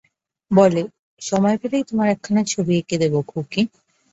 [0.51, 0.81] বলে,
[1.21, 3.61] সময় পেলেই তোমার একখানা ছবি এঁকে দেব খুকি!